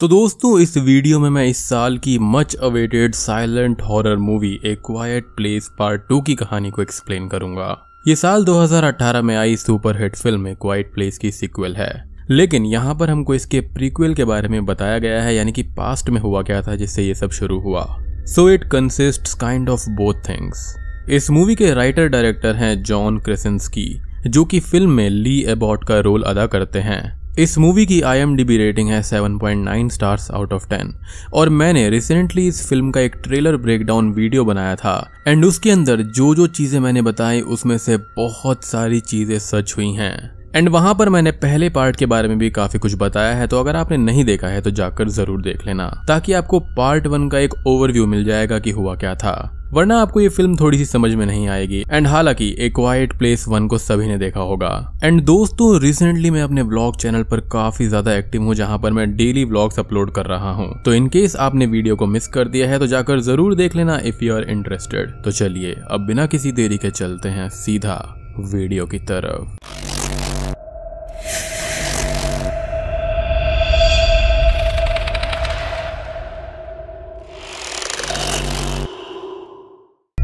[0.00, 4.74] तो दोस्तों, इस वीडियो में मैं इस साल की much awaited silent horror movie A
[4.86, 7.66] Quiet Place Part Two की कहानी को एक्सप्लेन करूँगा।
[8.08, 11.92] ये साल 2018 में आई सुपर हिट फ़िल्म क्वाइट प्लेस की सिक्वल है।
[12.30, 16.10] लेकिन यहाँ पर हमको इसके प्रीक्वल के बारे में बताया गया है, यानी कि पास्ट
[16.10, 17.86] में हुआ क्या था, जिससे ये सब शुरू हुआ।
[18.26, 20.74] So it consist kind of both things
[21.10, 23.90] इस मूवी के राइटर डायरेक्टर हैं जॉन क्रिसेंसकी
[24.26, 28.56] जो कि फ़िल्म में ली एबॉट का रोल अदा करते हैं। इस मूवी की आईएमडीबी
[28.56, 30.88] रेटिंग है 7.9 स्टार्स आउट ऑफ़ 10
[31.32, 34.94] और मैंने रिसेंटली इस फ़िल्म का एक ट्रेलर ब्रेकडाउन वीडियो बनाया था
[35.28, 39.92] एंड उसके अंदर जो जो चीज़ें मैंने बताई, उसमें से बहुत सारी चीज़ें सच हुई
[39.92, 43.46] हैं। एंड वहाँ पर मैंने पहले पार्ट के बारे में भी काफ़ी कुछ बताया है
[43.46, 47.28] तो अगर आपने नहीं देखा है तो जाकर ज़रूर देख लेना, ताकि आपको पार्ट वन
[47.28, 49.36] का एक ओवरव्यू मिल जाएगा कि हुआ क्या था।
[49.72, 53.44] वरना आपको ये फ़िल्म थोड़ी सी समझ में नहीं आएगी। एंड हालाँकि ए क्वाइट प्लेस
[53.48, 54.70] वन को सभी ने देखा होगा।
[55.04, 59.16] एंड दोस्तों रिसेंटली मैं अपने ब्लॉग चैनल पर काफ़ी ज़्यादा एक्टिव हूँ, जहाँ पर मैं
[59.16, 62.68] डेली ब्लॉग्स अपलोड कर रहा हूँ। तो इन केस आपने वीडियो को मिस कर दिया
[62.68, 66.52] है तो जाकर ज़रूर देख लेना इफ़ यू आर इंटरेस्टेड तो चलिए, अब बिना किसी
[66.52, 67.96] देरी के चलते हैं सीधा
[68.40, 69.58] वीडियो की तरफ़।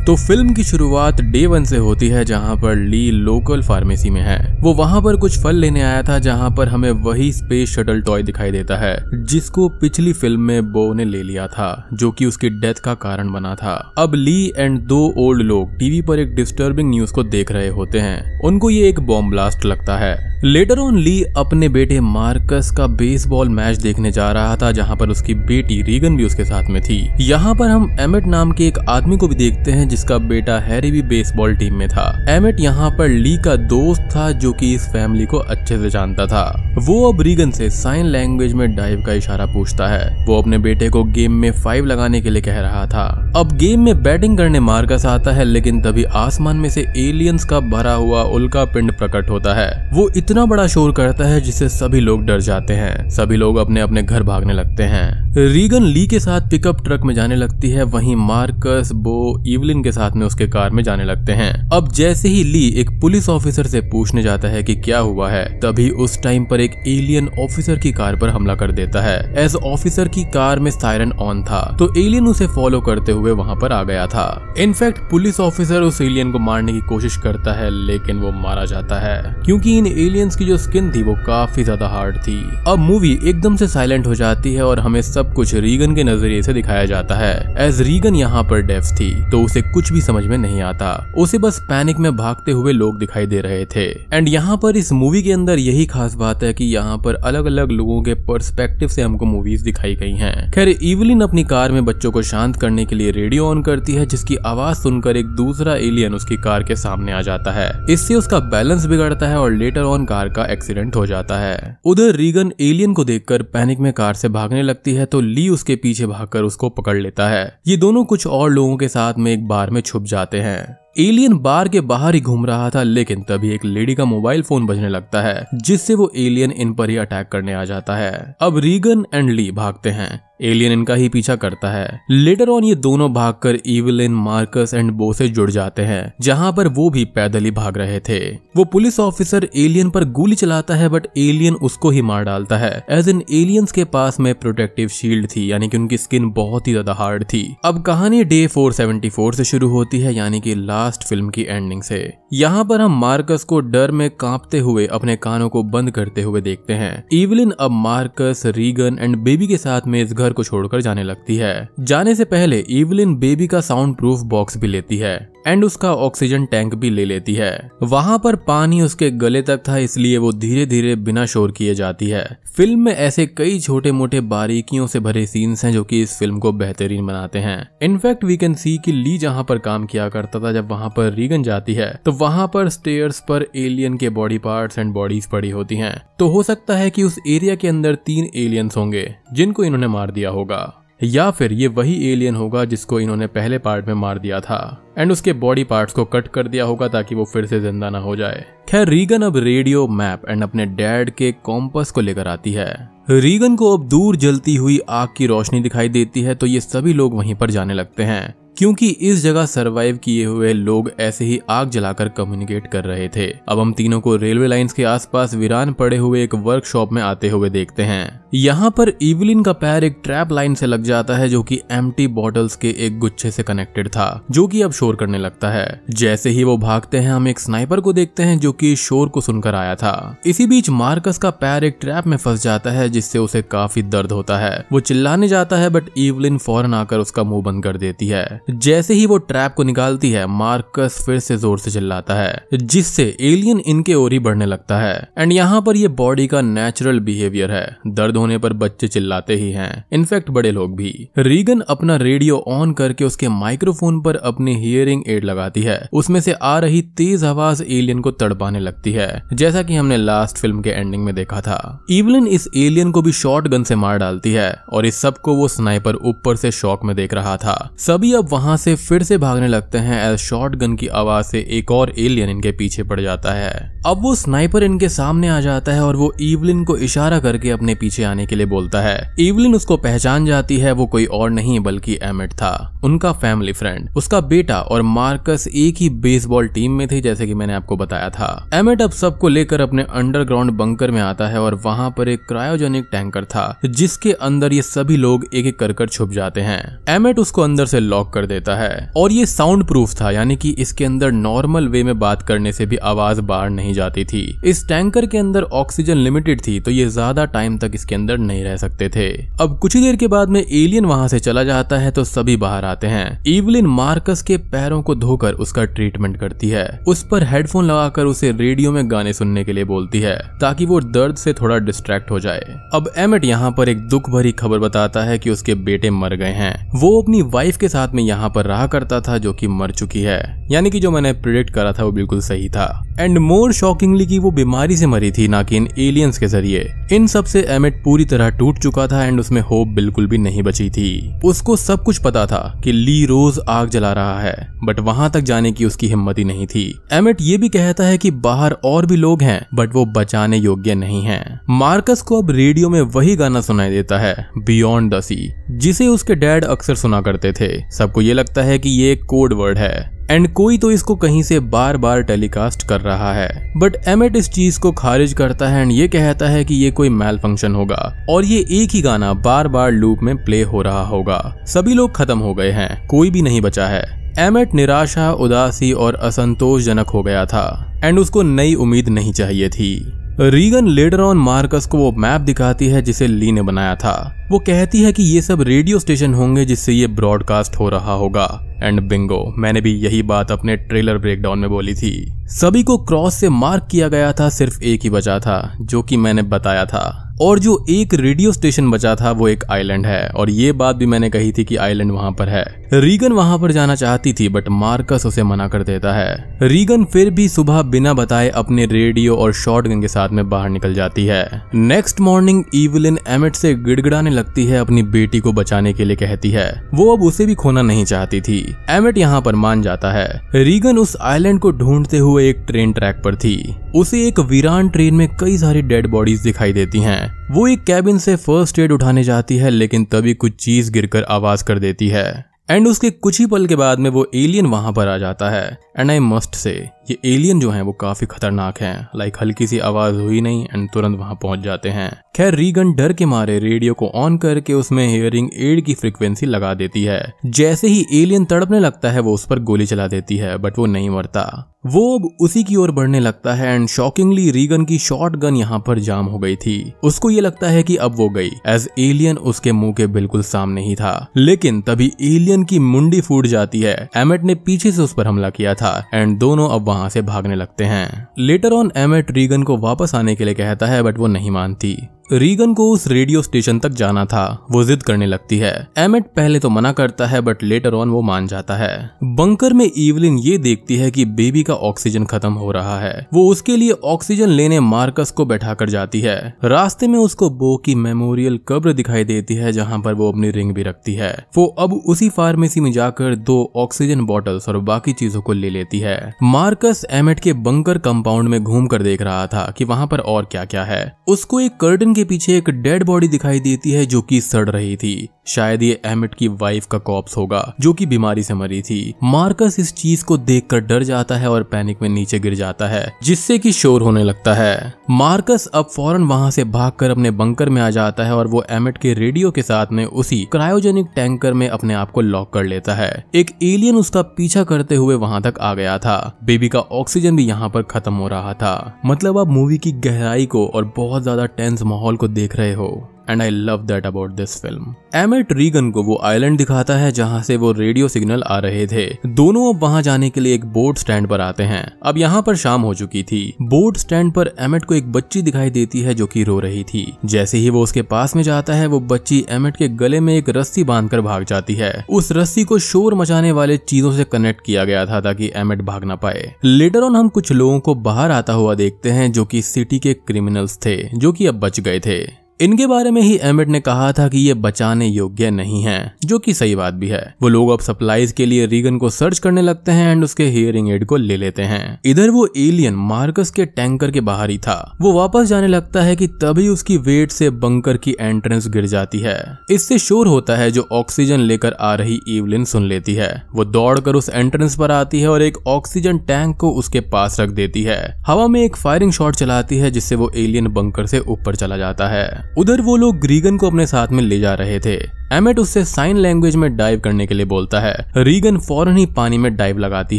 [0.07, 4.21] तो फ़िल्म की शुरुआत डे वन से होती है, जहाँ पर ली लोकल फार्मेसी में
[4.21, 8.03] है। वो वहाँ पर कुछ फल लेने आया था, जहाँ पर हमें वही स्पेस शटल
[8.03, 12.27] टॉय दिखाई देता है, जिसको पिछली फ़िल्म में बो ने ले लिया था, जो कि
[12.27, 16.35] उसकी डेथ का कारण बना था। अब ली एंड दो ओल्ड लोग टीवी पर एक
[16.35, 20.79] डिस्टर्बिंग न्यूज़ को देख रहे होते हैं। उनको ये एक बॉम्ब ब्लास्ट लगता है। लेटर
[20.79, 25.35] ऑन ली अपने बेटे मार्कस का बेसबॉल मैच देखने जा रहा था, जहाँ पर उसकी
[25.35, 29.17] बेटी रीगन भी उसके साथ में थी। यहाँ पर हम एमेट नाम के एक आदमी
[29.17, 33.09] को भी देखते हैं, जिसका बेटा हैरी भी बेसबॉल टीम में था। एमेट यहाँ पर
[33.09, 36.45] ली का दोस्त था, जो कि इस फैमिली को अच्छे से जानता था।
[36.79, 40.89] वो अब रीगन से साइन लैंग्वेज में डाइव का इशारा पूछता है। वो अपने बेटे
[40.89, 43.07] को गेम में फाइव लगाने के लिए कह रहा था।
[43.37, 47.61] अब गेम में बैटिंग करने मार्कस आता है, लेकिन तभी आसमान में से एलियंस का
[47.61, 52.01] भरा हुआ उल्का पिंड प्रकट होता है। वो इतना बड़ा शोर करता है जिससे सभी
[52.01, 56.21] लोग डर जाते हैं। सभी लोग अपने अपने घर भागने लगते हैं। रीगन ली के
[56.21, 60.47] साथ पिकअप ट्रक में जाने लगती है। वहीं मार्कस, बो, इवलिन के साथ में उसके
[60.47, 64.49] कार में जाने लगते हैं। अब जैसे ही ली एक पुलिस ऑफिसर से पूछने जाता
[64.49, 68.29] है कि क्या हुआ है, तभी उस टाइम पर एक एलियन ऑफिसर की कार पर
[68.29, 72.47] हमला कर देता है। एज ऑफिसर की कार में सायरन ऑन था तो एलियन उसे
[72.47, 76.73] फॉलो करते हुए वहाँ पर आ गया था। इनफैक्ट पुलिस ऑफिसर उस एलियन को मारने
[76.73, 79.87] की कोशिश करता है, लेकिन वो मारा जाता है। क्योंकि इन
[80.17, 82.37] एलियंस की जो स्किन थी वो काफ़ी ज़्यादा हार्ड थी।
[82.69, 86.43] अब मूवी एकदम से साइलेंट हो जाती है और हमें सब कुछ रीगन के नज़रिए
[86.43, 90.25] से दिखाया जाता है। एज रीगन यहाँ पर डेफ थी तो उसे कुछ भी समझ
[90.25, 94.29] में नहीं आता। उसे बस पैनिक में भागते हुए लोग दिखाई दे रहे थे। एंड
[94.29, 97.71] यहाँ पर इस मूवी के अंदर यही खास बात है कि यहाँ पर अलग अलग
[97.73, 102.13] लोगों के परस्पेक्टिव से हमको मूवीज़ दिखाई गई हैं। खैर इवलिन अपनी कार में बच्चों
[102.13, 106.15] को शांत करने के लिए रेडियो ऑन करती है, जिसकी आवाज़ सुनकर एक दूसरा एलियन
[106.15, 110.05] उसकी कार के सामने आ जाता है। इससे उसका बैलेंस बिगड़ता है और लेटर ऑन
[110.07, 114.29] कार का एक्सीडेंट हो जाता है। उधर रीगन एलियन को देखकर पैनिक में कार से
[114.29, 118.27] भागने लगती है तो ली उसके पीछे भागकर उसको पकड़ लेता है। ये दोनों कुछ
[118.27, 122.15] और लोगों के साथ में एक बार में छुप जाते हैं। एलियन बार के बाहर
[122.15, 125.95] ही घूम रहा था, लेकिन तभी एक लेडी का मोबाइल फ़ोन बजने लगता है, जिससे
[125.95, 129.91] वो एलियन इन पर ही अटैक करने आ जाता है। अब रीगन एंड ली भागते
[129.91, 134.91] हैं। एलियन इनका ही पीछा करता है। लेटर ऑन ये दोनों भागकर इवलिन, मार्कस एंड
[134.91, 138.19] बो से जुड़ जाते हैं, जहाँ पर वो भी पैदल ही भाग रहे थे।
[138.57, 142.85] वो पुलिस ऑफिसर एलियन पर गोली चलाता है, बट एलियन उसको ही मार डालता है।
[142.91, 146.73] एज इन एलियंस के पास में प्रोटेक्टिव शील्ड थी, यानी कि उनकी स्किन बहुत ही
[146.73, 151.29] ज़्यादा हार्ड थी। अब कहानी डे 474 से शुरू होती है, यानी कि लास्ट फ़िल्म
[151.29, 155.63] की एंडिंग से। यहाँ पर हम मार्कस को डर में कांपते हुए अपने कानों को
[155.63, 160.13] बंद करते हुए देखते हैं। इवलिन अब मार्कस रीगन एंड बेबी के साथ में इस
[160.13, 164.57] घर को छोड़कर जाने लगती है। जाने से पहले इवलिन बेबी का साउंड प्रूफ बॉक्स
[164.57, 165.17] भी लेती है
[165.47, 169.77] एंड उसका ऑक्सीजन टैंक भी ले लेती है। वहाँ पर पानी उसके गले तक था,
[169.79, 172.27] इसलिए वो धीरे धीरे बिना शोर किए जाती है।
[172.57, 176.39] फ़िल्म में ऐसे कई छोटे मोटे बारीकियों से भरे सीन्स हैं जो कि इस फ़िल्म
[176.39, 180.41] को बेहतरीन बनाते हैं। इनफैक्ट वी कैन सी कि ली जहाँ पर काम किया करता
[180.41, 184.39] था जब वहाँ पर रीगन जाती है। तो वहाँ पर स्टेयर्स पर एलियन के बॉडी
[184.41, 187.95] पार्ट्स एंड बॉडीज पड़ी होती हैं। तो हो सकता है कि उस एरिया के अंदर
[188.07, 192.99] तीन एलियंस होंगे, जिनको इन्होंने मार दिया होगा। या फिर ये वही एलियन होगा जिसको
[193.01, 194.59] इन्होंने पहले पार्ट में मार दिया था।
[194.99, 197.99] एंड उसके बॉडी पार्ट्स को कट कर दिया होगा ताकि वो फिर से ज़िंदा ना
[197.99, 202.53] हो जाए। खैर, रीगन अब रेडियो मैप एंड अपने डैड के कॉम्पस को लेकर आती
[202.53, 202.73] है।
[203.11, 206.93] रीगन को अब दूर जलती हुई आग की रोशनी दिखाई देती है तो ये सभी
[206.93, 211.41] लोग वहीं पर जाने लगते हैं। क्योंकि इस जगह सरवाइव किए हुए लोग ऐसे ही
[211.51, 215.73] आग जलाकर कम्युनिकेट कर रहे थे। अब हम तीनों को रेलवे लाइंस के आसपास वीरान
[215.73, 220.01] पड़े हुए एक वर्कशॉप में आते हुए देखते हैं। यहाँ पर इवलिन का पैर एक
[220.05, 223.89] ट्रैप लाइन से लग जाता है जो कि एम्प्टी बॉटल्स के एक गुच्छे से कनेक्टेड
[223.89, 227.39] था, जो कि अब शोर करने लगता है। जैसे ही वो भागते हैं, हम एक
[227.39, 231.31] स्नाइपर को देखते हैं जो कि शोर को सुनकर आया था। इसी बीच मार्कस का
[231.31, 235.29] पैर एक ट्रैप में फंस जाता है, जिससे उसे काफ़ी दर्द होता है। वो चिल्लाने
[235.29, 239.17] जाता है बट इवलिन फ़ौरन आकर उसका मुँह बंद कर देती है। जैसे ही वो
[239.19, 244.13] ट्रैप को निकालती है, मार्कस फिर से ज़ोर से चिल्लाता है, जिससे एलियन इनके ओर
[244.13, 248.39] ही बढ़ने लगता है। एंड यहाँ पर ये बॉडी का नेचुरल बिहेवियर है। दर्द होने
[248.39, 253.29] पर बच्चे चिल्लाते ही हैं। इनफैक्ट बड़े लोग भी। रीगन अपना रेडियो ऑन करके उसके
[253.29, 258.11] माइक्रोफोन पर अपनी हियरिंग एड लगाती है। उसमें से आ रही तेज आवाज़ एलियन को
[258.13, 262.49] तड़पाने लगती है, जैसा कि हमने लास्ट फ़िल्म के एंडिंग में देखा था। इवलिन इस
[262.57, 266.37] एलियन को भी शॉर्ट गन से मार डालती है, और इस सबको वो स्नाइपर ऊपर
[266.37, 270.01] से शॉक में देख रहा था। सभी अब वहाँ से फिर से भागने लगते हैं
[270.05, 273.53] एज शॉर्ट गन की आवाज़ से एक और एलियन इनके पीछे पड़ जाता है।
[273.87, 277.75] अब वो स्नाइपर इनके सामने आ जाता है और वो इवलिन को इशारा करके अपने
[277.75, 281.61] पीछे आने के लिए बोलता है। इवलिन उसको पहचान जाती है, वो कोई और नहीं
[281.61, 286.87] बल्कि एमिट था, उनका फैमिली फ्रेंड। उसका बेटा और मार्कस एक ही बेसबॉल टीम में
[286.89, 291.01] थे, जैसे कि मैंने आपको बताया था। एमिट अब सबको लेकर अपने अंडरग्राउंड बंकर में
[291.01, 295.47] आता है और वहाँ पर एक क्रायोजेनिक टैंकर था, जिसके अंदर ये सभी लोग एक
[295.47, 299.13] एक कर कर छुप जाते हैं। एमिट उसको अंदर से लॉक कर देता है। और
[299.13, 302.77] ये साउंड प्रूफ था, यानी कि इसके अंदर नॉर्मल वे में बात करने से भी
[302.85, 307.25] आवाज़ बाहर नहीं जाती थी। इस टैंकर के अंदर ऑक्सीजन लिमिटेड थी तो ये ज़्यादा
[307.27, 309.07] टाइम तक इसके अंदर नहीं रह सकते थे।
[309.41, 312.37] अब कुछ ही देर के बाद में एलियन वहाँ से चला जाता है तो सभी
[312.39, 317.25] बाहर आते हैं। इवलिन मार्कस के पैरों को धोकर उसका ट्रीटमेंट करती है। उस पर
[317.25, 321.33] हेडफोन लगाकर उसे रेडियो में गाने सुनने के लिए बोलती है, ताकि वो दर्द से
[321.35, 325.31] थोड़ा डिस्ट्रैक्ट हो जाए। अब एमिट यहाँ पर एक दुख भरी खबर बताता है कि
[325.31, 329.01] उसके बेटे मर गए हैं। वो अपनी वाइफ के साथ में यहाँ पर रहा करता
[329.01, 330.21] था जो कि मर चुकी है।
[330.51, 334.19] यानी कि जो मैंने प्रिडिक्ट करा था वो बिल्कुल सही था। एंड मोर शॉकिंगली कि
[334.19, 338.05] वो बीमारी से मरी थी ना कि इन एलियंस के ज़रिए। इन सबसे एमिट पूरी
[338.05, 341.99] तरह टूट चुका था एंड उसमें होप बिल्कुल भी नहीं बची थी। उसको सब कुछ
[341.99, 345.89] पता था कि ली रोज आग जला रहा है बट वहाँ तक जाने की उसकी
[345.89, 349.41] हिम्मत ही नहीं थी। एमिट ये भी कहता है कि बाहर और भी लोग हैं
[349.55, 351.21] बट वो बचाने योग्य नहीं है।
[351.51, 356.15] मार्कस को अब रेडियो में वही गाना सुनाई देता है बियॉन्ड द सी जिसे उसके
[356.15, 357.49] डैड अक्सर सुना करते थे।
[357.97, 361.23] सबको ये लगता है कि ये एक कोड वर्ड है। एंड कोई तो इसको कहीं
[361.23, 365.63] से बार बार टेलीकास्ट कर रहा है। बट एमिट इस चीज़ को खारिज करता है
[365.63, 369.13] एंड ये कहता है कि ये कोई मेल फ़ंक्शन होगा। और ये एक ही गाना
[369.13, 373.11] बार बार लूप में प्ले हो रहा होगा। सभी लोग खत्म हो गए हैं। कोई
[373.11, 378.55] भी नहीं बचा है। एमेट निराशा, उदासी और असंतोषजनक हो गया था। एंड उसको नई
[378.55, 383.33] उम्मीद नहीं चाहिए थी। रीगन लेटर ऑन मार्कस को वो मैप दिखाती है जिसे ली
[383.33, 387.57] ने बनाया था। वो कहती है कि ये सब रेडियो स्टेशन होंगे जिससे ये ब्रॉडकास्ट
[387.57, 392.15] हो रहा होगा। एंड बिंगो मैंने भी यही बात अपने ट्रेलर ब्रेकडाउन में बोली थी।
[392.27, 395.97] सभी को क्रॉस से मार्क किया गया था, सिर्फ़ एक ही बचा था, जो कि
[395.97, 400.31] मैंने बताया था। और जो एक रेडियो स्टेशन बचा था, वो एक आइलैंड है। और
[400.31, 403.75] ये बात भी मैंने कही थी कि आइलैंड वहाँ पर है। रीगन वहाँ पर जाना
[403.75, 408.29] चाहती थी, बट मार्कस उसे मना कर देता है। रीगन फिर भी सुबह बिना बताए
[408.29, 413.35] अपने रेडियो और शॉटगन के साथ में बाहर निकल जाती है। नेक्स्ट मॉर्निंग, इवलिन एमिट
[413.35, 417.27] से गिड़गिड़ाने लगती है अपनी बेटी को बचाने के लिए कहती है। वो अब उसे
[417.27, 421.51] भी खोना नहीं चाहती थी। एमिट यहाँ पर मान जाता है। रीगन उस आइलैंड को
[421.51, 425.87] ढूंढते हुए एक ट्रेन ट्रैक पर थी। उसे एक वीरान ट्रेन में कई सारी डेड
[425.87, 430.15] बॉडीज दिखाई देती हैं। वो एक कैबिन से फ़र्स्ट एड उठाने जाती है, लेकिन तभी
[430.15, 433.91] कुछ चीज़ गिरकर आवाज़ कर देती है। एंड उसके कुछ ही पल के बाद में
[433.91, 437.63] वो एलियन वहाँ पर आ जाता है। एंड आई मस्ट से ये एलियन जो हैं,
[437.63, 441.69] वो काफ़ी खतरनाक हैं। लाइक हल्की सी आवाज़ हुई नहीं एंड तुरंत वहाँ पहुँच जाते
[441.69, 446.27] हैं। खैर रीगन डर के मारे रेडियो को ऑन करके उसमें हियरिंग एड की फ्रिक्वेंसी
[446.27, 450.17] लगा देती है। जैसे ही एलियन तड़पने लगता है, वो उस पर गोली चला देती
[450.17, 454.31] है बट वो नहीं मरता। वो अब उसी की ओर बढ़ने लगता है एंड शॉकिंगली
[454.31, 457.77] रीगन की शॉर्ट गन यहाँ पर जाम हो गई थी। उसको ये लगता है कि
[457.77, 462.45] अब वो गई। एज एलियन उसके मुँह के बिल्कुल सामने ही था। लेकिन तभी एलियन
[462.45, 466.19] की मुंडी फूट जाती है। एमेट ने पीछे से उस पर हमला किया था एंड
[466.19, 470.25] दोनों अब वहाँ से भागने लगते हैं। लेटर ऑन एमेट रीगन को वापस आने के
[470.25, 474.47] लिए कहता है, बट वो नहीं मानती। रीगन को उस रेडियो स्टेशन तक जाना था।
[474.51, 478.03] वो जिद करने लगती है। एमेट पहले तो मना करता है बट लेटर ऑन वो
[478.03, 482.51] मान जाता है। बंकर में इवलिन ये देखती है कि बेबी का ऑक्सीजन खत्म हो
[482.51, 486.99] रहा है। वो उसके लिए ऑक्सीजन लेने मार्कस को बैठा कर जाती है। रास्ते में
[486.99, 490.95] उसको बो की मेमोरियल कब्र दिखाई देती है, जहाँ पर वो अपनी रिंग भी रखती
[490.95, 495.51] है। वो अब उसी फार्मेसी में जाकर दो ऑक्सीजन बॉटल्स और बाकी चीज़ों को ले
[495.51, 499.87] लेती है। मार्कस एमेट के बंकर कंपाउंड में घूम कर देख रहा था कि वहाँ
[499.87, 503.71] पर और क्या क्या है। उसको एक कर्टन के पीछे एक डेड बॉडी दिखाई देती
[503.71, 507.73] है जो कि सड़ रही थी। शायद ये एमिट की वाइफ का कॉप्स होगा, जो
[507.73, 511.83] कि बीमारी से मरी थी। मार्कस इस चीज़ को देखकर डर जाता है और पैनिक
[511.83, 516.31] में नीचे गिर जाता है, जिससे कि शोर होने लगता है। मार्कस अब फ़ौरन वहाँ
[516.31, 519.73] से भागकर अपने बंकर में आ जाता है और वो एमिट के रेडियो के साथ
[519.73, 524.03] में उसी क्रायोजेनिक टैंकर में अपने आप को लॉक कर लेता है। एक एलियन उसका
[524.17, 527.95] पीछा करते हुए वहाँ तक आ गया था। बेबी का ऑक्सीजन भी यहाँ पर खत्म
[527.95, 532.09] हो रहा था। मतलब अब मूवी की गहराई को और बहुत ज़्यादा टेंस माहौल को
[532.09, 536.39] देख रहे हो। And I love that about this film Emmett Regan को वो आइलैंड
[536.39, 540.21] दिखाता है जहाँ से वो रेडियो सिग्नल आ रहे थे। दोनों अब वहाँ जाने के
[540.21, 543.77] लिए एक बोट स्टैंड पर आते हैं। अब यहाँ पर शाम हो चुकी थी। बोट
[543.77, 547.39] स्टैंड पर एमेट को एक बच्ची दिखाई देती है जो की रो रही थी। जैसे
[547.39, 550.65] ही वो उसके पास में जाता है, वो बच्ची एमेट के गले में एक रस्सी
[550.65, 554.85] बांधकर भाग जाती है। उस रस्सी को शोर मचाने वाले चीज़ों से कनेक्ट किया गया
[554.87, 558.55] था ताकि एमेट भाग ना पाए। लेटर ऑन हम कुछ लोगों को बाहर आता हुआ
[558.55, 562.67] देखते हैं जो कि सिटी के क्रिमिनल्स थे, जो कि अब बच गए थे। इनके
[562.67, 566.35] बारे में ही एमिट ने कहा था कि ये बचाने योग्य नहीं है, जो कि
[566.35, 569.73] सही बात भी है। वो लोग अब सप्लाईज के लिए रीगन को सर्च करने लगते
[569.73, 573.91] हैं एंड उसके हियरिंग एड को ले लेते हैं। इधर वो एलियन मार्कस के टैंकर
[573.91, 577.77] के बाहर ही था। वो वापस जाने लगता है कि तभी उसकी वेट से बंकर
[577.77, 582.45] की एंट्रेंस गिर जाती है। इससे शोर होता है जो ऑक्सीजन लेकर आ रही इवलिन
[582.45, 586.51] सुन लेती है। वो दौड़कर उस एंट्रेंस पर आती है और एक ऑक्सीजन टैंक को
[586.51, 590.49] उसके पास रख देती है। हवा में एक फायरिंग शॉट चलाती है, जिससे वो एलियन
[590.49, 594.21] बंकर से ऊपर चला जाता है। उधर वो लोग ग्रीगन को अपने साथ में ले
[594.21, 598.39] जा रहे थे। एमेट उससे साइन लैंग्वेज में डाइव करने के लिए बोलता है। रीगन
[598.39, 599.99] फ़ौरन ही पानी में डाइव लगाती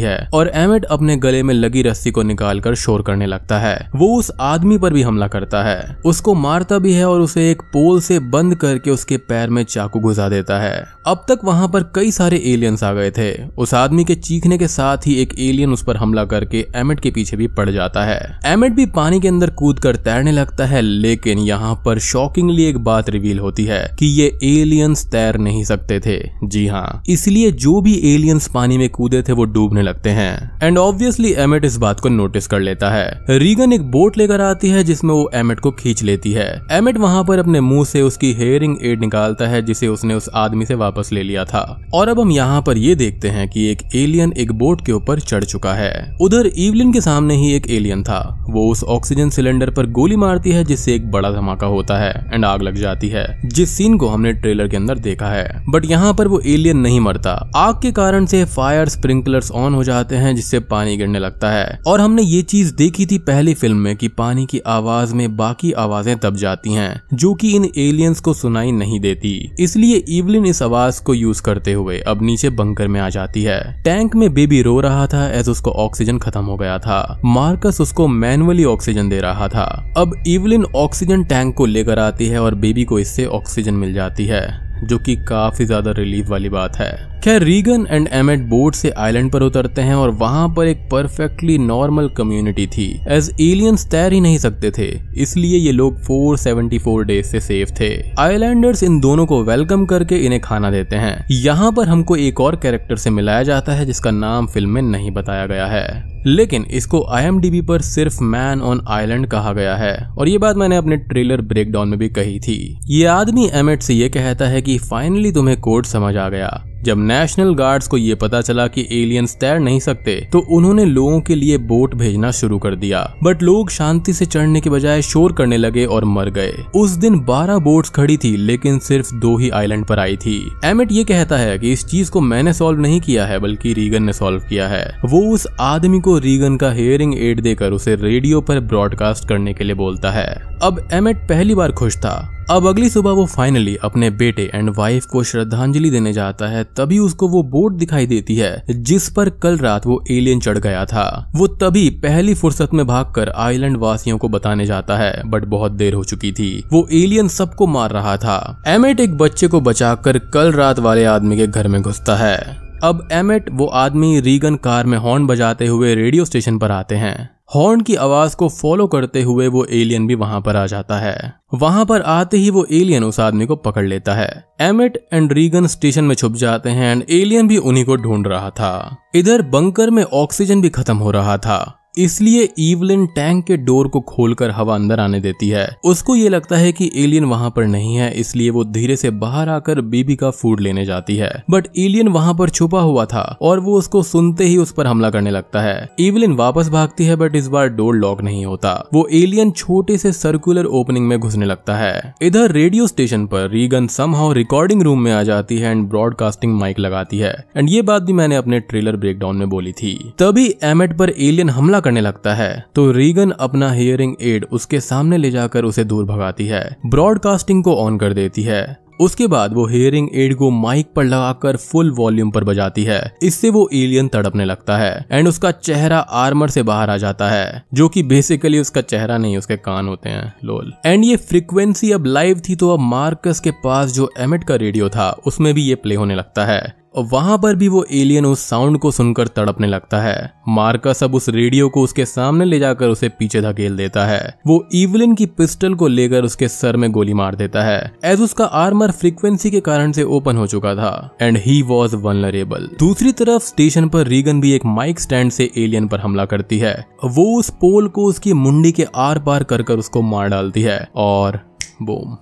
[0.00, 4.08] है और एमेट अपने गले में लगी रस्सी को निकालकर शोर करने लगता है। वो
[4.18, 8.00] उस आदमी पर भी हमला करता है। उसको मारता भी है और उसे एक पोल
[8.00, 12.10] से बंद करके उसके पैर में चाकू घुसा देता है। अब तक वहाँ पर कई
[12.10, 15.84] सारे एलियंस आ गए थे। उस आदमी के चीखने के साथ ही एक एलियन उस
[15.84, 19.50] पर हमला करके एमेट के पीछे भी पड़ जाता है। एमेट भी पानी के अंदर
[19.52, 24.06] कूद कर तैरने लगता है, लेकिन यहाँ पर शॉकिंगली एक बात रिवील होती है कि
[24.20, 28.88] ये एलियंस एलियंस तैर नहीं सकते थे। जी हाँ। इसलिए जो भी एलियंस पानी में
[28.88, 32.90] कूदे थे, वो डूबने लगते हैं। एंड ऑब्वियसली एमेट इस बात को नोटिस कर लेता
[32.90, 36.98] है। रीगन एक बोट लेकर आती है, जिसमें वो एमेट को खींच लेती है। एमेट
[36.98, 40.74] वहाँ पर अपने मुँह से उसकी हेयरिंग एड निकालता है, जिसे उसने उस आदमी से
[40.74, 44.32] वापस ले लिया था। और अब हम यहाँ पर ये देखते हैं कि एक एलियन
[44.32, 48.46] एक बोट के ऊपर चढ़ चुका है। उधर इवलिन के सामने ही एक एलियन था।
[48.50, 52.44] वो उस ऑक्सीजन सिलेंडर पर गोली मारती है, जिससे एक बड़ा धमाका होता है एंड
[52.44, 55.84] आग लग जाती है। जिस सीन को हमने ट्रेलर के अंदर अंदर देखा है। बट
[55.84, 60.16] यहाँ पर वो एलियन नहीं मरता। आग के कारण से फायर स्प्रिंकलर्स ऑन हो जाते
[60.16, 63.96] हैं, जिससे पानी गिरने लगता है। और हमने ये चीज़ देखी थी पहली फ़िल्म में
[63.96, 68.34] कि पानी की आवाज़ में बाकी आवाज़ें दब जाती हैं, जो कि इन एलियंस को
[68.34, 73.00] सुनाई नहीं देती। इसलिए इवलिन इस आवाज़ को यूज़ करते हुए अब नीचे बंकर में
[73.00, 76.78] आ जाती है। टैंक में बेबी रो रहा था एज उसको ऑक्सीजन खत्म हो गया
[76.78, 79.64] था। मार्कस उसको मैनुअली ऑक्सीजन दे रहा था।
[79.96, 84.26] अब इवलिन ऑक्सीजन टैंक को लेकर आती है और बेबी को इससे ऑक्सीजन मिल जाती
[84.26, 86.92] है। जो कि काफ़ी ज़्यादा रिलीफ वाली बात है।
[87.24, 91.56] खैर रीगन एंड एमेट बोट से आइलैंड पर उतरते हैं और वहाँ पर एक परफेक्टली
[91.58, 97.26] नॉर्मल कम्युनिटी थी। एज एलियंस तैर ही नहीं सकते थे, इसलिए ये लोग 474 डेज़
[97.26, 101.88] से सेफ़ थे। आइलैंडर्स इन दोनों को वेलकम करके इन्हें खाना देते हैं। यहाँ पर
[101.88, 105.66] हमको एक और कैरेक्टर से मिलाया जाता है, जिसका नाम फ़िल्म में नहीं बताया गया
[105.66, 110.56] है। लेकिन इसको आईएमडीबी पर सिर्फ़ मैन ऑन आइलैंड कहा गया है। और ये बात
[110.56, 114.62] मैंने अपने ट्रेलर ब्रेकडाउन में भी कही थी। ये आदमी एमेट से ये कहता है
[114.62, 118.86] कि फाइनली तुम्हें कोड समझ आ गया। जब नेशनल गार्ड्स को ये पता चला कि
[118.92, 123.42] एलियंस तैर नहीं सकते तो उन्होंने लोगों के लिए बोट भेजना शुरू कर दिया। बट
[123.42, 127.58] लोग शांति से चढ़ने के बजाय शोर करने लगे और मर गए। उस दिन 12
[127.58, 131.58] बोट्स खड़ी थी, लेकिन सिर्फ़ दो ही आइलैंड पर आई थी। एमिट ये कहता है
[131.58, 134.96] कि इस चीज़ को मैंने सॉल्व नहीं किया है, बल्कि रीगन ने सॉल्व किया है।
[135.04, 139.64] वो उस आदमी को रीगन का हेयरिंग एड देकर उसे रेडियो पर ब्रॉडकास्ट करने के
[139.64, 144.10] लिए बोलता है। अब एमिट पहली बार खुश था। अब अगली सुबह वो फाइनली अपने
[144.10, 148.62] बेटे एंड वाइफ को श्रद्धांजलि देने जाता है तभी उसको वो बोट दिखाई देती है,
[148.70, 153.12] जिस पर कल रात वो एलियन चढ़ गया था। वो तभी पहली फुर्सत में भाग
[153.14, 157.28] कर आईलैंड वासियों को बताने जाता है बट बहुत देर हो चुकी थी। वो एलियन
[157.28, 161.68] सबको मार रहा था। एमेट एक बच्चे को बचाकर कल रात वाले आदमी के घर
[161.68, 166.58] में घुसता है। अब एमेट वो आदमी रीगन कार में हॉर्न बजाते हुए रेडियो स्टेशन
[166.58, 170.56] पर आते हैं। हॉर्न की आवाज़ को फॉलो करते हुए वो एलियन भी वहाँ पर
[170.56, 174.44] आ जाता है। वहाँ पर आते ही वो एलियन उस आदमी को पकड़ लेता है।
[174.60, 178.50] एमेट एंड रीगन स्टेशन में छुप जाते हैं एंड एलियन भी उन्हीं को ढूंढ रहा
[178.50, 183.88] था। इधर बंकर में ऑक्सीजन भी खत्म हो रहा था। इसलिए ईवलिन टैंक के डोर
[183.88, 187.66] को खोलकर हवा अंदर आने देती है। उसको ये लगता है कि एलियन वहाँ पर
[187.66, 191.66] नहीं है, इसलिए वो धीरे से बाहर आकर बीबी का फ़ूड लेने जाती है। बट
[191.78, 195.30] एलियन वहाँ पर छुपा हुआ था और वो उसको सुनते ही उस पर हमला करने
[195.30, 199.50] लगता है। ईवलिन वापस भागती है, बट इस बार डोर लॉक नहीं होता। वो एलियन
[199.50, 204.82] छोटे से सर्कुलर ओपनिंग में घुसने लगता है। इधर रेडियो स्टेशन पर रीगन समहाउ रिकॉर्डिंग
[204.82, 208.36] रूम में आ जाती है एंड ब्रॉडकास्टिंग माइक लगाती है। एंड ये बात भी मैंने
[208.36, 212.90] अपने ट्रेलर ब्रेकडाउन में बोली थी। तभी एमेट पर एलियन हमला करने लगता है। तो
[212.92, 217.98] रीगन अपना हियरिंग एड उसके सामने ले जाकर उसे दूर भगाती है। ब्रॉडकास्टिंग को ऑन
[217.98, 222.44] कर देती है। उसके बाद वो हेयरिंग एड को माइक पर लगाकर फुल वॉल्यूम पर
[222.44, 226.96] बजाती है। इससे वो एलियन तड़पने लगता है। एंड उसका चेहरा आर्मर से बाहर आ
[226.96, 231.16] जाता है, जो कि बेसिकली उसका चेहरा नहीं, उसके कान होते हैं। लोल एंड ये
[231.16, 235.54] फ्रीक्वेंसी अब लाइव थी तो अब मार्कस के पास जो एमिट का रेडियो था, उसमें
[235.54, 239.28] भी ये प्ले होने लगता है। वहाँ पर भी वो एलियन उस साउंड को सुनकर
[239.28, 243.76] तड़पने लगता है। मार्कस अब उस रेडियो को उसके सामने ले जाकर उसे पीछे धकेल
[243.76, 247.92] देता है। वो इवलिन की पिस्टल को लेकर उसके सर में गोली मार देता है
[248.04, 252.68] एज उसका आर्मर फ्रीक्वेंसी के कारण से ओपन हो चुका था एंड ही वॉज़ वनरेबल
[252.78, 256.74] दूसरी तरफ़ स्टेशन पर रीगन भी एक माइक स्टैंड से एलियन पर हमला करती है।
[257.04, 260.88] वो उस पोल को उसकी मुंडी के आर पार कर कर उसको मार डालती है,
[260.96, 261.40] और
[261.82, 262.16] बोम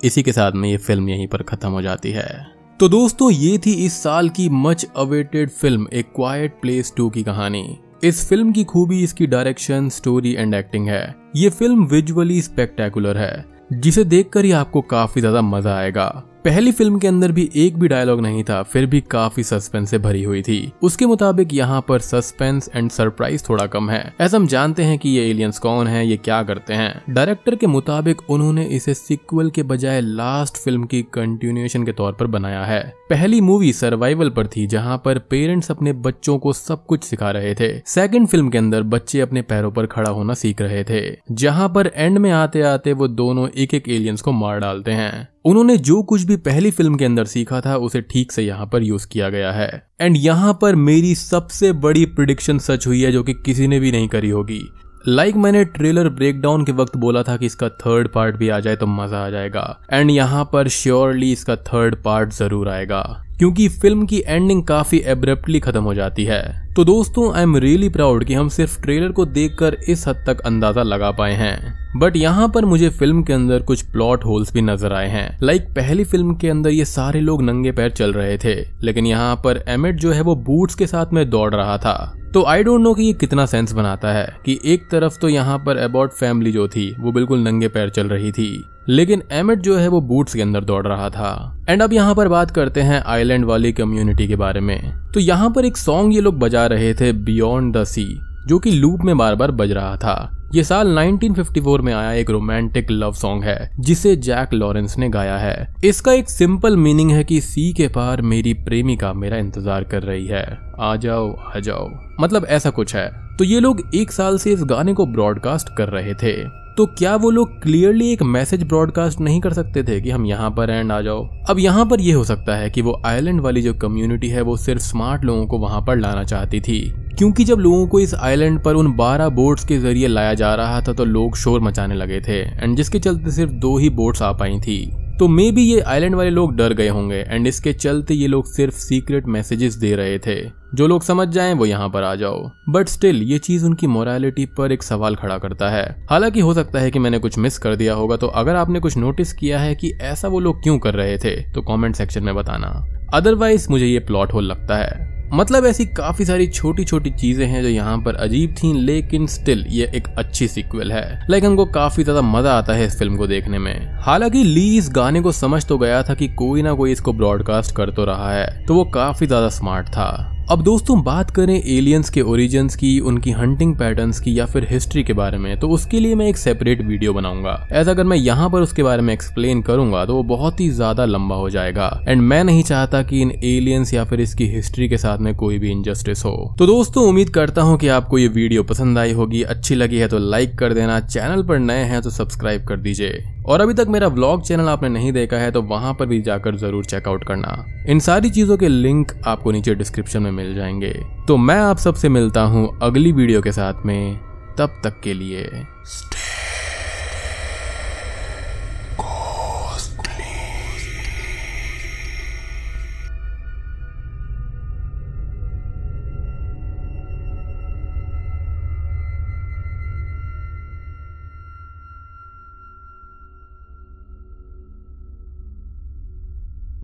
[0.00, 2.51] इसी के साथ में ये फ़िल्म यहीं पर खत्म हो जाती है।
[2.82, 7.22] तो दोस्तों, ये थी इस साल की much awaited film A Quiet Place Two की
[7.22, 13.18] कहानी। इस फ़िल्म की खूबी, इसकी डायरेक्शन स्टोरी एंड एक्टिंग है। ये फ़िल्म विजुअली स्पेक्टेकुलर
[13.18, 16.08] है, जिसे देखकर ही आपको काफ़ी ज़्यादा मज़ा आएगा।
[16.44, 19.98] पहली फ़िल्म के अंदर भी एक भी डायलॉग नहीं था, फिर भी काफ़ी सस्पेंस से
[19.98, 24.46] भरी हुई थी। उसके मुताबिक यहाँ पर सस्पेंस एंड सरप्राइज़ थोड़ा कम है। ऐसा हम
[24.46, 28.64] जानते हैं कि ये एलियंस कौन है, ये क्या करते हैं। डायरेक्टर के मुताबिक उन्होंने
[28.64, 33.72] इसे सिक्वल के बजाय लास्ट फ़िल्म की कंटिन्यूएशन के तौर पर बनाया है। पहली मूवी
[33.72, 38.28] सर्वाइवल पर थी, जहाँ पर पेरेंट्स अपने बच्चों को सब कुछ सिखा रहे थे। सेकंड
[38.28, 42.18] फ़िल्म के अंदर बच्चे अपने पैरों पर खड़ा होना सीख रहे थे। जहाँ पर एंड
[42.18, 46.22] में आते आते वो दोनों एक एक एलियंस को मार डालते हैं। उन्होंने जो कुछ
[46.22, 49.52] भी पहली फ़िल्म के अंदर सीखा था, उसे ठीक से यहाँ पर यूज़ किया गया
[49.52, 53.80] है। एंड यहाँ पर मेरी सबसे बड़ी प्रिडिक्शन सच हुई है, जो कि किसी ने
[53.80, 54.62] भी नहीं करी होगी।
[55.08, 58.60] लाइक like मैंने ट्रेलर ब्रेकडाउन के वक्त बोला था कि इसका थर्ड पार्ट भी आ
[58.60, 63.66] जाए तो मज़ा आ जाएगा। एंड यहाँ पर श्योरली इसका थर्ड पार्ट ज़रूर आएगा। क्योंकि
[63.68, 66.42] फ़िल्म की एंडिंग काफ़ी एब्रप्टली खत्म हो जाती है।
[66.76, 70.40] तो दोस्तों आई एम रियली प्राउड कि हम सिर्फ़ ट्रेलर को देखकर इस हद तक
[70.40, 74.62] अंदाज़ा लगा पाए हैं। बट यहाँ पर मुझे फ़िल्म के अंदर कुछ प्लॉट होल्स भी
[74.62, 78.12] नज़र आए हैं। लाइक like पहली फ़िल्म के अंदर ये सारे लोग नंगे पैर चल
[78.12, 81.78] रहे थे, लेकिन यहाँ पर एमिट जो है वो बूट्स के साथ में दौड़ रहा
[81.78, 85.28] था। तो आई डोंट नो कि ये कितना सेंस बनाता है कि एक तरफ़ तो
[85.28, 89.58] यहाँ पर अबाउट फैमिली जो थी, वो बिल्कुल नंगे पैर चल रही थी। लेकिन एमिट
[89.58, 92.80] जो है वो बूट्स के अंदर दौड़ रहा था। एंड अब यहाँ पर बात करते
[92.80, 96.66] हैं आइलैंड वाली कम्युनिटी के बारे में। तो यहाँ पर एक सॉन्ग ये लोग बजा
[96.66, 100.64] रहे थे बियॉन्ड द सी जो कि लूप में बार बार बज रहा था। ये
[100.64, 105.74] साल 1954 में आया एक रोमांटिक लव सॉन्ग है, जिसे जैक लॉरेंस ने गाया है।
[105.84, 110.26] इसका एक सिंपल मीनिंग है कि सी के पार मेरी प्रेमिका मेरा इंतज़ार कर रही
[110.26, 111.88] है। आ जाओ आ जाओ।
[112.20, 115.88] मतलब ऐसा कुछ है। तो ये लोग एक साल से इस गाने को ब्रॉडकास्ट कर
[115.88, 120.10] रहे थे। तो क्या वो लोग क्लियरली एक मैसेज ब्रॉडकास्ट नहीं कर सकते थे कि
[120.10, 121.28] हम यहाँ पर एंड आ जाओ?
[121.50, 124.56] अब यहाँ पर यह हो सकता है कि वो आइलैंड वाली जो कम्युनिटी है, वो
[124.56, 128.62] सिर्फ़ स्मार्ट लोगों को वहाँ पर लाना चाहती थी। क्योंकि जब लोगों को इस आइलैंड
[128.62, 132.20] पर उन 12 बोट्स के ज़रिए लाया जा रहा था तो लोग शोर मचाने लगे
[132.20, 135.80] थे। एंड जिसके चलते सिर्फ़ दो ही बोट्स आ पाई थी। तो मे बी ये
[135.80, 139.94] आइलैंड वाले लोग डर गए होंगे एंड इसके चलते ये लोग सिर्फ़ सीक्रेट मैसेजेस दे
[139.96, 140.34] रहे थे।
[140.74, 144.46] जो लोग समझ जाएँ, वो यहाँ पर आ जाओ। बट स्टिल ये चीज़ उनकी मोरालिटी
[144.46, 147.76] पर एक सवाल खड़ा करता है। हालाँकि हो सकता है कि मैंने कुछ मिस कर
[147.76, 150.94] दिया होगा तो अगर आपने कुछ नोटिस किया है कि ऐसा वो लोग क्यों कर
[150.94, 152.74] रहे थे तो कॉमेंट सेक्शन में बताना।
[153.14, 157.62] अदरवाइज़ मुझे ये प्लॉट होल लगता है। मतलब ऐसी काफ़ी सारी छोटी छोटी चीज़ें हैं
[157.62, 162.04] जो यहाँ पर अजीब थी, लेकिन स्टिल ये एक अच्छी सीक्वल है। लाइक हमको काफ़ी
[162.04, 165.64] ज़्यादा मज़ा आता है इस फ़िल्म को देखने में। हालाँकि ली इस गाने को समझ
[165.66, 168.84] तो गया था कि कोई ना कोई इसको ब्रॉडकास्ट कर तो रहा है तो वो
[168.84, 170.10] काफ़ी ज़्यादा स्मार्ट था।
[170.52, 175.04] अब दोस्तों बात करें एलियंस के ओरिजिन्स की, उनकी हंटिंग पैटर्न्स की या फिर हिस्ट्री
[175.04, 178.48] के बारे में तो उसके लिए मैं एक सेपरेट वीडियो बनाऊँगा। ऐसा अगर मैं यहाँ
[178.50, 182.22] पर उसके बारे में एक्सप्लेन करूँगा तो वो बहुत ही ज़्यादा लंबा हो जाएगा। एंड
[182.22, 185.70] मैं नहीं चाहता कि इन एलियंस या फिर इसकी हिस्ट्री के साथ में कोई भी
[185.70, 189.74] इनजस्टिस हो। तो दोस्तों, उम्मीद करता हूँ की आपको ये वीडियो पसंद आई होगी। अच्छी
[189.74, 193.60] लगी है तो लाइक कर देना। चैनल पर नए हैं तो सब्सक्राइब कर दीजिए। और
[193.60, 196.84] अभी तक मेरा व्लॉग चैनल आपने नहीं देखा है तो वहाँ पर भी जाकर ज़रूर
[196.84, 200.92] चेकआउट करना। इन सारी चीज़ों के लिंक आपको नीचे डिस्क्रिप्शन में मिल जाएँगे।
[201.28, 204.18] तो मैं आप सबसे मिलता हूँ अगली वीडियो के साथ में।
[204.58, 205.50] तब तक के लिए